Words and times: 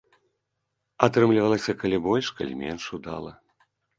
Атрымлівалася 1.07 1.75
калі 1.83 1.97
больш, 2.07 2.31
калі 2.39 2.53
менш 2.65 2.83
удала. 2.99 3.31